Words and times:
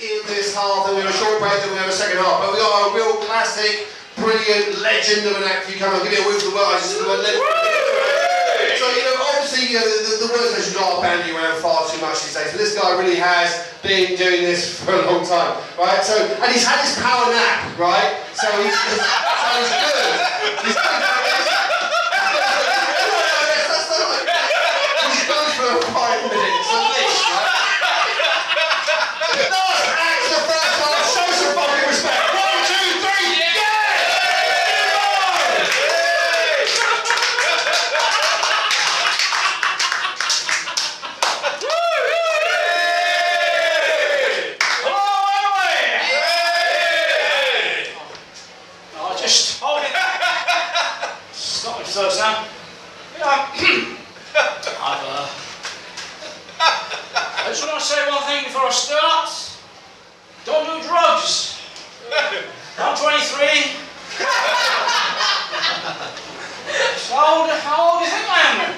in 0.00 0.24
this 0.32 0.56
half, 0.56 0.88
and 0.88 0.96
we 0.96 1.04
have 1.04 1.12
a 1.12 1.18
short 1.20 1.36
break, 1.44 1.60
then 1.60 1.72
we 1.72 1.78
have 1.78 1.92
a 1.92 1.92
second 1.92 2.24
half. 2.24 2.40
But 2.40 2.56
we 2.56 2.58
got 2.58 2.88
a 2.88 2.96
real 2.96 3.20
classic, 3.28 3.84
brilliant 4.16 4.80
legend 4.80 5.28
of 5.28 5.36
an 5.36 5.44
act. 5.44 5.68
You 5.68 5.76
come 5.76 5.92
on, 5.92 6.00
give 6.00 6.16
me 6.16 6.20
a 6.20 6.24
whoop 6.24 6.40
for 6.40 6.48
the 6.48 6.56
word. 6.56 6.72
I 6.72 6.80
just 6.80 6.96
said 6.96 7.04
the 7.04 7.08
word 7.08 7.20
legend. 7.20 7.44
So, 8.80 8.88
you 8.96 9.04
know, 9.04 9.20
obviously, 9.36 9.68
you 9.68 9.76
know, 9.76 9.84
the, 9.84 10.00
the, 10.08 10.14
the 10.24 10.28
word 10.32 10.56
legend 10.56 10.80
are 10.80 11.04
bandying 11.04 11.36
around 11.36 11.60
far 11.60 11.84
too 11.84 12.00
much 12.00 12.24
these 12.24 12.32
days. 12.32 12.48
But 12.48 12.64
this 12.64 12.72
guy 12.72 12.96
really 12.96 13.20
has 13.20 13.68
been 13.84 14.16
doing 14.16 14.40
this 14.40 14.80
for 14.80 14.96
a 14.96 15.04
long 15.04 15.20
time, 15.20 15.60
right? 15.76 16.00
So, 16.00 16.16
and 16.16 16.48
he's 16.48 16.64
had 16.64 16.80
his 16.80 16.96
power 16.96 17.28
nap, 17.28 17.68
right? 17.76 18.24
So 18.32 18.48
he's, 18.56 18.72
he's, 18.72 19.04
so 19.04 19.52
he's 19.60 19.68
good. 19.84 20.16
He's 20.64 20.80
good. 20.80 21.04
He's 25.12 25.22
good 25.28 25.48
for 25.60 25.92
five 25.92 26.24
minutes 26.32 26.49
First 52.10 52.22
now. 52.26 52.42
Yeah. 53.22 53.46
I've, 54.82 55.06
uh, 55.06 55.30
I 56.58 57.46
just 57.46 57.62
want 57.62 57.78
to 57.78 57.86
say 57.86 58.02
one 58.10 58.26
thing 58.26 58.50
before 58.50 58.66
I 58.66 58.70
start. 58.74 59.30
Don't 60.44 60.66
do 60.66 60.82
drugs. 60.88 61.62
I'm 62.82 62.98
23. 62.98 63.06
so 66.98 67.14
how 67.14 67.46
old, 67.46 67.50
how 67.62 67.78
old 67.78 68.02
do 68.02 68.06
you 68.06 68.10
think 68.10 68.26
I 68.26 68.42
am 68.42 68.58
then? 68.58 68.74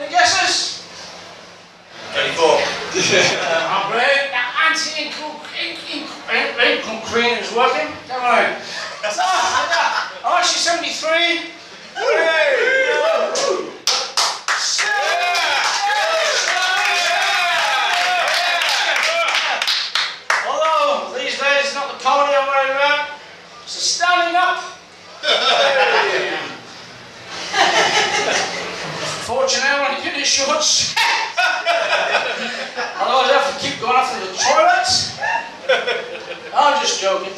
Any 0.00 0.08
guesses? 0.08 0.88
24. 2.16 2.48
Uh, 2.48 2.64
I'm 3.76 3.92
great. 3.92 4.32
Anti-income 4.72 5.36
cream 7.12 7.36
is 7.36 7.52
working. 7.52 7.92
Don't 8.08 8.24
worry. 8.24 8.56
So, 9.12 9.20
I'm 9.20 10.40
actually 10.40 10.64
73. 10.64 11.60
Although 20.48 21.18
these 21.18 21.38
days 21.38 21.64
it's 21.64 21.74
not 21.74 21.92
the 21.92 22.02
comedy 22.02 22.34
I'm 22.36 22.48
worried 22.48 22.70
about, 22.70 23.08
it's 23.70 23.78
the 23.78 24.02
standing 24.02 24.34
up. 24.34 24.58
Fortunately, 29.22 29.70
I'm 29.70 29.92
only 29.92 30.02
getting 30.02 30.24
shorts. 30.24 30.92
Otherwise, 32.98 33.30
I 33.30 33.38
have 33.38 33.54
to 33.54 33.60
keep 33.62 33.78
going 33.80 33.94
off 33.94 34.10
to 34.10 34.18
the 34.26 34.34
toilet. 34.34 34.90
I'm 36.54 36.82
just 36.82 37.00
joking. 37.00 37.32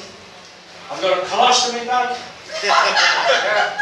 I've 0.90 1.02
got 1.02 1.18
a 1.18 1.26
colostomy 1.26 1.84
bag. 1.86 2.16
yeah, 2.64 3.76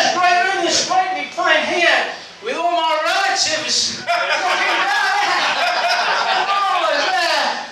it's 0.00 0.16
great 0.16 0.32
room. 0.48 0.64
It's 0.64 0.88
great 0.88 1.12
to 1.12 1.16
be 1.20 1.28
playing 1.36 1.66
here 1.76 2.08
with 2.42 2.56
all 2.56 2.72
my 2.72 2.96
relatives. 3.04 4.00
Fucking 4.00 4.80
marvellous, 6.48 7.04
yeah. 7.04 7.68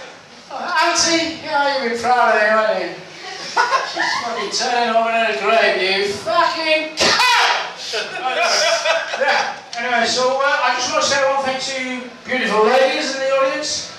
Oh, 0.50 0.82
Auntie, 0.84 1.40
yeah, 1.42 1.82
you'll 1.82 1.96
be 1.96 2.02
proud 2.02 2.36
of 2.36 2.42
me, 2.42 2.48
won't 2.54 2.84
you? 2.84 3.04
She's 3.94 4.10
fucking 4.26 4.50
turning 4.50 4.90
over 4.90 5.06
in 5.08 5.22
her 5.22 5.38
grave, 5.38 5.78
you 5.78 6.10
fucking 6.12 6.98
yeah. 9.22 9.54
Anyway, 9.78 10.02
so 10.06 10.40
uh, 10.42 10.44
I 10.66 10.74
just 10.74 10.90
want 10.90 11.04
to 11.04 11.10
say 11.10 11.22
one 11.30 11.44
thing 11.46 11.60
to 11.62 11.74
you 11.78 12.02
beautiful 12.26 12.66
ladies 12.66 13.14
in 13.14 13.20
the 13.20 13.30
audience. 13.30 13.94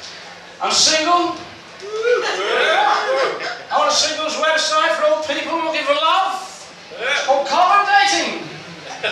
I'm 0.62 0.72
single. 0.72 1.38
I 3.72 3.72
want 3.72 3.88
a 3.90 3.96
singles 3.96 4.36
website 4.36 5.00
for 5.00 5.06
all 5.08 5.24
people 5.24 5.64
looking 5.64 5.86
for 5.88 5.96
love. 5.96 6.44
It's 7.00 7.24
called 7.26 7.48
Carbon 7.48 7.88
Dating. 7.88 8.44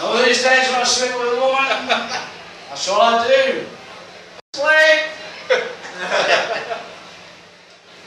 All 0.00 0.16
these 0.24 0.42
days 0.42 0.66
when 0.68 0.80
I 0.80 0.84
sleep 0.84 1.12
with 1.14 1.38
a 1.38 1.40
woman, 1.40 1.68
that's 2.68 2.88
all 2.88 3.00
I 3.00 3.26
do. 3.28 3.64
Sleep. 4.54 5.13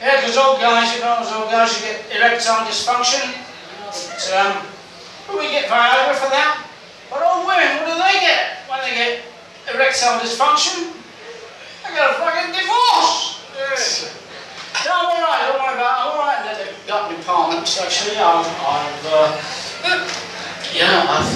Yeah, 0.00 0.20
because 0.20 0.36
old 0.36 0.60
guys, 0.60 0.94
you 0.94 1.00
know, 1.00 1.18
as 1.20 1.32
old 1.32 1.50
guys, 1.50 1.74
you 1.80 1.86
get 1.86 2.06
erectile 2.14 2.66
dysfunction. 2.66 3.22
But, 3.84 4.32
um, 4.38 4.66
we 5.36 5.50
get 5.50 5.68
Viagra 5.68 6.14
for 6.14 6.30
that. 6.30 6.64
But 7.10 7.22
old 7.22 7.46
women, 7.46 7.82
what 7.82 7.90
do 7.90 7.94
they 7.98 8.20
get 8.20 8.62
when 8.68 8.80
they 8.82 8.94
get 8.94 9.22
erectile 9.72 10.20
dysfunction? 10.20 10.92
They 11.84 11.94
get 11.94 12.10
a 12.10 12.14
fucking 12.14 12.52
divorce. 12.52 13.42
No, 14.84 14.92
I'm 14.94 15.10
alright, 15.18 15.42
don't 15.50 15.58
worry 15.58 15.74
about 15.74 15.90
it. 15.90 16.00
I'm 16.00 16.12
alright 16.14 16.42
that 16.46 16.56
they've 16.62 16.86
got 16.86 17.10
departments, 17.10 17.80
actually. 17.80 18.16
I've, 18.16 18.46
I've 18.46 19.06
uh, 19.10 19.28
yeah, 20.72 21.02
I've, 21.02 21.26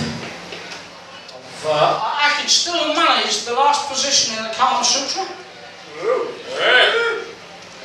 I've 1.34 1.67
uh, 1.67 2.01
I 2.03 2.22
I 2.22 2.41
can 2.41 2.49
still 2.49 2.95
manage 2.95 3.45
the 3.45 3.53
last 3.53 3.89
position 3.89 4.37
in 4.39 4.45
the 4.45 4.51
Kama 4.51 4.84
Sutra. 4.84 5.27
Can 5.27 7.12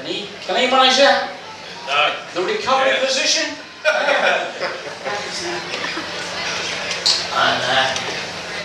can 0.07 0.55
he 0.55 0.67
manage 0.71 0.95
that? 0.97 1.31
No. 1.87 2.15
The 2.33 2.41
recovery 2.53 2.95
position? 3.05 3.53
And 7.37 7.61
uh, 7.61 7.93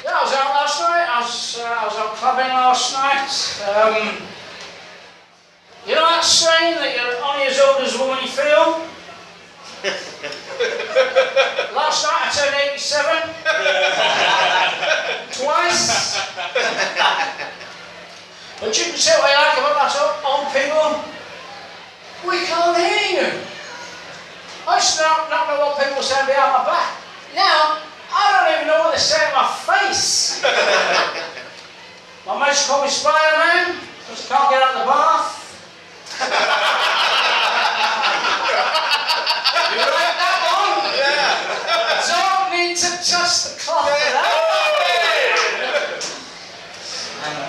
yeah, 0.03 0.16
I 0.16 0.22
was 0.25 0.32
out 0.32 0.48
last 0.56 0.80
night. 0.80 1.04
I 1.04 1.20
was, 1.20 1.60
uh, 1.60 1.64
I 1.66 1.84
was 1.84 1.92
out 1.98 2.14
clubbing 2.16 2.48
last 2.48 2.94
night. 2.97 3.28
Um, 3.69 4.16
you 5.86 5.92
know 5.94 6.08
that 6.08 6.25
saying 6.25 6.76
that 6.80 6.97
you're 6.97 7.20
only 7.20 7.44
as 7.53 7.60
old 7.60 7.82
as 7.84 7.92
the 7.92 7.98
woman 8.00 8.16
you 8.22 8.28
feel? 8.32 8.80
last 11.76 12.00
night 12.06 12.22
I 12.22 12.30
turned 12.32 12.56
87. 12.72 13.04
Twice. 15.42 16.16
but 18.60 18.72
you 18.78 18.84
can 18.88 18.97
say 18.97 19.12
what 19.20 19.28
you 19.28 19.36
like 19.36 19.59
about 19.59 19.74
that 19.76 19.92
old- 20.00 20.22
old 20.24 20.48
people. 20.54 21.04
We 22.24 22.41
can't 22.47 22.76
hear 22.78 23.20
you. 23.20 23.28
I 24.64 24.72
used 24.82 24.98
to 24.98 25.03
not, 25.06 25.31
not 25.31 25.47
know 25.47 25.59
what 25.62 25.78
people 25.78 25.97
were 25.97 26.03
saying 26.03 26.26
behind 26.26 26.50
my 26.59 26.65
back. 26.66 26.91
Now, 27.38 27.78
I 28.10 28.22
don't 28.34 28.50
even 28.59 28.66
know 28.66 28.81
what 28.82 28.93
they 28.93 28.98
say 28.98 29.22
in 29.22 29.31
my 29.32 29.47
face. 29.47 30.43
my 32.26 32.34
mates 32.43 32.66
call 32.66 32.82
me 32.82 32.91
Spider-Man 32.91 33.78
because 33.78 34.26
I 34.26 34.34
can't 34.34 34.50
get 34.50 34.59
out 34.62 34.75
of 34.75 34.82
the 34.82 34.87
bath. 34.91 35.38
you 39.71 39.87
like 39.87 40.15
that 40.19 40.37
one? 40.50 40.82
Don't 42.03 42.50
need 42.50 42.75
to 42.76 42.91
touch 42.98 43.34
the 43.47 43.50
cloth 43.62 43.87
for 43.87 44.10
that. 44.19 44.34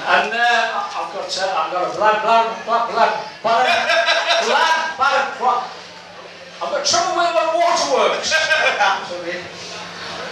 And 0.05 0.29
uh, 0.29 0.37
I- 0.37 0.85
I've 0.93 1.09
got 1.17 1.25
uh, 1.25 1.49
I've 1.49 1.71
got 1.73 1.81
a 1.81 1.97
blood 1.97 2.21
blood 2.21 2.45
blood 2.65 2.85
blood 2.93 3.13
blood 3.41 3.65
blood 4.45 4.97
blood 4.97 5.25
blood. 5.39 5.63
I've 6.61 6.69
got 6.71 6.85
trouble 6.85 7.17
with 7.17 7.33
my 7.33 7.45
waterworks. 7.55 8.33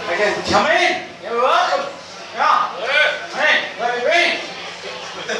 Again, 0.08 0.34
come 0.50 0.66
in. 0.66 1.06
You're 1.22 1.40
welcome. 1.42 1.92
Yeah. 2.34 2.68
Hey, 3.34 3.68
where 3.78 3.92
have 3.92 4.02
you 4.02 4.08
been? 4.08 4.36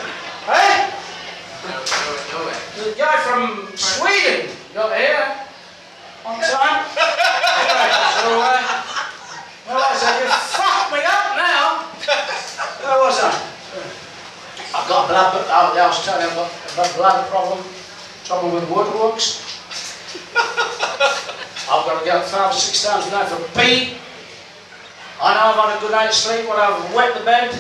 Hey? 0.43 0.90
There's 2.75 2.94
a 2.94 2.99
guy 2.99 3.17
from 3.23 3.69
Sweden 3.76 4.50
got 4.75 4.96
here 4.99 5.37
on 6.26 6.40
time. 6.40 6.87
Anyway, 7.52 7.90
so, 8.19 8.40
uh, 8.40 8.58
where 9.67 9.76
was 9.76 10.02
I? 10.02 10.19
You 10.19 10.26
fucked 10.31 10.90
me 10.93 10.99
up 11.06 11.37
now. 11.37 11.87
Where 12.82 12.99
was 12.99 13.19
I? 13.23 13.31
I've 14.75 14.88
got 14.88 15.05
a 15.05 15.08
blood, 15.08 15.46
I 15.49 15.87
was 15.87 16.05
telling 16.05 16.23
you, 16.23 16.31
I've 16.31 16.37
got 16.37 16.50
I've 16.50 16.76
got 16.76 16.90
a 16.90 16.96
blood 16.96 17.31
problem, 17.31 17.64
trouble 18.25 18.50
with 18.50 18.69
waterworks. 18.69 19.43
I've 21.02 21.87
got 21.87 21.99
to 21.99 22.04
get 22.04 22.16
up 22.16 22.25
five 22.25 22.50
or 22.50 22.54
six 22.54 22.84
times 22.84 23.06
a 23.06 23.10
night 23.10 23.28
for 23.28 23.43
pee. 23.58 23.96
I 25.22 25.34
know 25.34 25.54
I've 25.54 25.70
had 25.70 25.76
a 25.78 25.81
good 25.81 25.93
night's 25.93 26.16
sleep 26.19 26.49
when 26.49 26.58
I've 26.58 26.94
wet 26.94 27.14
the 27.14 27.25
bed. 27.25 27.54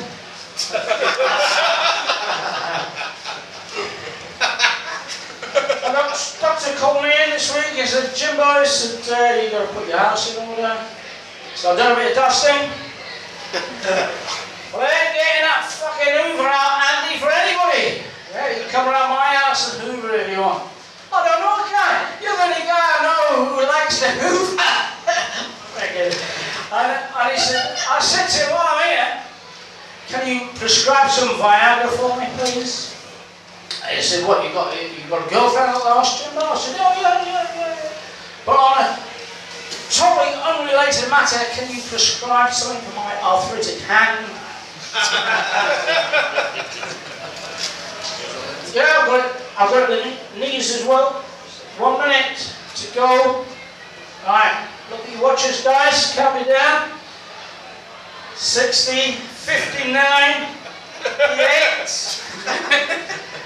and 5.82 5.94
Doctor 6.40 6.72
called 6.78 7.02
me 7.02 7.10
in 7.10 7.30
this 7.30 7.54
week. 7.54 7.78
He 7.78 7.86
said, 7.86 8.14
Jim 8.14 8.36
Boris, 8.36 9.08
uh, 9.10 9.40
you've 9.42 9.52
got 9.52 9.68
to 9.68 9.74
put 9.74 9.88
your 9.88 9.98
house 9.98 10.36
in 10.36 10.42
order. 10.42 10.74
So 11.54 11.72
I've 11.72 11.78
done 11.78 11.92
a 11.92 11.96
bit 11.96 12.10
of 12.10 12.16
dusting. 12.16 12.70
well, 14.74 14.82
I 14.82 14.90
ain't 14.90 15.14
getting 15.14 15.44
that 15.46 15.68
fucking 15.70 16.14
Hoover 16.18 16.48
out 16.48 16.82
handy 16.82 17.18
for 17.20 17.30
anybody. 17.30 18.02
Yeah, 18.32 18.50
you 18.50 18.62
can 18.64 18.70
come 18.70 18.88
around 18.88 19.10
my 19.10 19.36
house 19.38 19.78
and 19.78 19.86
Hoover 19.86 20.14
if 20.14 20.30
you 20.30 20.40
want. 20.40 20.66
I 21.12 21.28
don't 21.28 21.40
know, 21.44 21.62
can 21.68 21.76
I? 21.76 22.10
You're 22.18 22.34
the 22.34 22.42
only 22.42 22.64
guy 22.64 22.80
I 22.80 22.98
know 23.04 23.21
he 27.30 27.38
said, 27.38 27.78
I 27.90 28.00
said 28.00 28.26
to 28.26 28.38
him, 28.44 28.50
while 28.52 28.66
I'm 28.66 28.88
here, 28.88 29.22
can 30.08 30.26
you 30.26 30.48
prescribe 30.58 31.10
some 31.10 31.28
Viagra 31.36 31.88
for 31.94 32.16
me, 32.18 32.26
please? 32.38 32.90
And 33.84 33.96
he 33.96 34.02
said, 34.02 34.26
what, 34.26 34.42
you 34.44 34.50
got, 34.52 34.74
you 34.74 35.04
got 35.08 35.24
a 35.26 35.30
girlfriend 35.30 35.70
at 35.70 35.84
last 35.84 36.24
Jim? 36.24 36.38
I 36.38 36.56
said, 36.56 36.76
oh, 36.78 37.00
yeah, 37.00 37.24
yeah, 37.24 37.56
yeah. 37.56 37.90
But 38.44 38.56
on 38.56 38.84
a 38.84 38.98
totally 39.90 40.34
unrelated 40.42 41.08
matter, 41.10 41.38
can 41.52 41.70
you 41.74 41.80
prescribe 41.82 42.52
something 42.52 42.82
for 42.90 42.96
my 42.96 43.14
arthritic 43.22 43.78
hand? 43.82 44.26
yeah, 48.74 48.98
I've 49.00 49.06
got. 49.06 49.42
I've 49.58 49.70
got 49.70 49.88
the 49.88 50.16
knees 50.38 50.74
as 50.74 50.84
well. 50.86 51.12
One 51.78 51.98
minute 52.00 52.52
to 52.76 52.94
go. 52.94 53.44
Right, 54.26 54.66
look 54.90 55.00
at 55.00 55.10
your 55.12 55.22
watches, 55.22 55.62
guys. 55.62 56.12
Count 56.14 56.34
me 56.40 56.44
down. 56.52 56.90
60, 58.42 59.12
59, 59.22 59.86
58. 59.86 61.14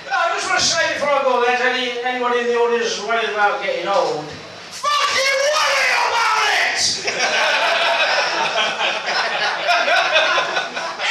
I 0.09 0.33
just 0.33 0.49
want 0.49 0.57
to 0.59 0.65
say 0.65 0.95
before 0.95 1.11
I 1.11 1.21
go 1.23 1.45
there, 1.45 1.61
any, 1.69 2.01
anybody 2.01 2.41
in 2.41 2.47
the 2.47 2.57
audience 2.57 2.97
is 2.97 3.05
worried 3.05 3.29
about 3.29 3.63
getting 3.63 3.87
old. 3.87 4.25
Fucking 4.25 5.37
worry 5.53 5.89
about 6.01 6.49
it! 6.49 6.81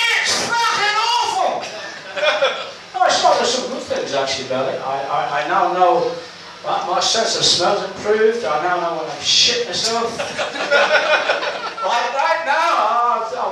it's 0.01 0.33
fucking 0.49 0.97
awful! 1.05 1.61
No, 2.97 3.05
it's 3.05 3.21
not. 3.21 3.37
There's 3.37 3.53
some 3.53 3.69
good 3.69 3.85
things 3.85 4.15
actually 4.15 4.47
about 4.47 4.73
it. 4.73 4.81
I, 4.81 4.97
I, 5.05 5.45
I 5.45 5.47
now 5.47 5.73
know 5.73 6.09
that 6.65 6.89
my 6.89 6.99
sense 6.99 7.37
of 7.37 7.45
smell's 7.45 7.83
improved. 7.85 8.45
I 8.45 8.63
now 8.63 8.81
know 8.81 8.97
when 8.97 9.05
I 9.05 9.19
shit 9.19 9.67
myself. 9.67 10.17
like 10.17 12.09
right 12.17 12.41
now, 12.49 13.04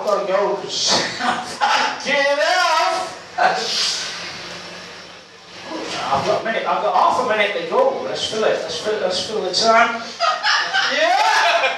Got 0.05 0.27
to 0.27 0.33
go 0.33 0.57
get 0.65 2.39
off. 2.39 2.59
I've 6.05 6.25
got 6.25 6.41
a 6.41 6.43
minute. 6.43 6.65
I've 6.67 6.83
got 6.83 6.93
half 6.93 7.25
a 7.25 7.29
minute 7.29 7.53
to 7.63 7.69
go. 7.69 8.01
Let's 8.03 8.25
fill 8.29 8.43
it. 8.43 8.59
Let's 8.61 8.81
fill. 8.81 8.99
Let's 8.99 9.25
fill 9.27 9.41
the 9.41 9.53
time. 9.53 10.01
Yeah. 10.93 11.77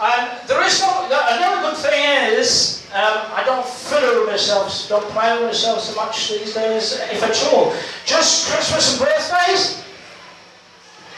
And 0.00 0.48
there 0.48 0.60
is 0.66 0.72
some, 0.72 1.04
another 1.06 1.62
good 1.70 1.76
thing 1.78 2.34
is 2.34 2.84
um, 2.92 3.22
I 3.32 3.44
don't 3.46 3.64
fiddle 3.64 4.20
with 4.20 4.28
myself, 4.30 4.88
don't 4.88 5.08
play 5.12 5.32
with 5.34 5.44
myself 5.46 5.80
so 5.80 5.94
much 5.94 6.28
these 6.28 6.52
days, 6.52 6.98
if 7.12 7.22
at 7.22 7.42
all. 7.52 7.72
Just 8.04 8.48
Christmas 8.50 8.90
and 8.90 8.98
birthdays. 9.00 9.78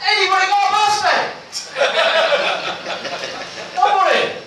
Anybody 0.07 0.45
got 0.47 0.69
a 0.69 0.71
birthday? 0.77 1.33
Nobody. 3.75 4.37